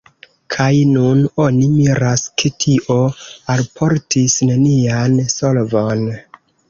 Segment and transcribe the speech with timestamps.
[0.53, 2.97] Kaj nun oni miras, ke tio
[3.57, 6.03] alportis nenian solvon.